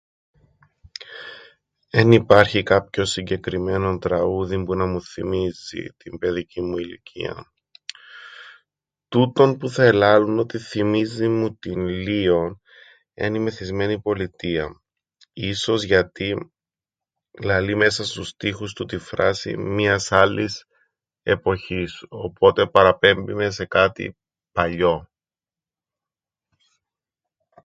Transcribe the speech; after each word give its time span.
"Εν 1.89 2.11
υπάρχει 2.11 2.63
κάποιον 2.63 3.05
συγκεκριμμένον 3.05 3.99
τραούδιν 3.99 4.65
που 4.65 4.75
να 4.75 4.85
μου 4.85 5.01
θθυμίζει 5.01 5.87
την 5.97 6.17
παιδικήν 6.17 6.65
μου 6.65 6.77
ηλικίαν. 6.77 7.51
Τούτον 9.07 9.57
που 9.57 9.69
θα 9.69 9.83
ελάλουν 9.83 10.39
ότι 10.39 10.57
θθυμίζει 10.57 11.27
μου 11.27 11.55
την 11.55 11.79
λλίον 11.87 12.61
εν' 13.13 13.35
η 13.35 13.39
""Μεθυσμένη 13.39 14.01
πολιτεία"". 14.01 14.81
Ίσως 15.33 15.83
γιατί 15.83 16.51
λαλεί 17.41 17.75
μέσα 17.75 18.05
στους 18.05 18.27
στίχους 18.27 18.73
του 18.73 18.85
την 18.85 18.99
φράσην 18.99 19.61
""μίας 19.73 20.11
άλλης 20.11 20.65
εποχής"", 21.21 22.05
οπότε 22.09 22.67
παραπέμπει 22.67 23.33
με 23.33 23.49
σε 23.51 23.65
κάτι 23.65 24.17
παλιόν." 24.51 25.09